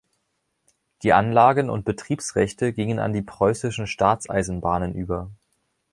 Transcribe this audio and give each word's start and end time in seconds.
Die 1.03 1.13
Anlagen 1.13 1.69
und 1.69 1.85
Betriebsrechte 1.85 2.73
gingen 2.73 2.97
an 2.97 3.13
die 3.13 3.21
Preußischen 3.21 3.85
Staatseisenbahnen 3.85 4.95
über. 4.95 5.29